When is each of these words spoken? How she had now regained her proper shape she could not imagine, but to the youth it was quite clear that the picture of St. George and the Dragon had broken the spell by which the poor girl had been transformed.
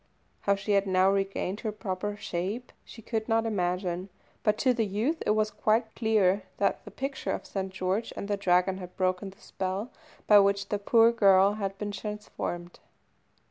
How 0.39 0.55
she 0.55 0.71
had 0.71 0.87
now 0.87 1.11
regained 1.11 1.59
her 1.59 1.71
proper 1.71 2.15
shape 2.17 2.71
she 2.83 3.03
could 3.03 3.29
not 3.29 3.45
imagine, 3.45 4.09
but 4.41 4.57
to 4.57 4.73
the 4.73 4.87
youth 4.87 5.21
it 5.27 5.35
was 5.35 5.51
quite 5.51 5.93
clear 5.93 6.41
that 6.57 6.83
the 6.85 6.89
picture 6.89 7.33
of 7.33 7.45
St. 7.45 7.71
George 7.71 8.11
and 8.17 8.27
the 8.27 8.35
Dragon 8.35 8.79
had 8.79 8.97
broken 8.97 9.29
the 9.29 9.37
spell 9.39 9.91
by 10.25 10.39
which 10.39 10.69
the 10.69 10.79
poor 10.79 11.11
girl 11.11 11.53
had 11.53 11.77
been 11.77 11.91
transformed. 11.91 12.79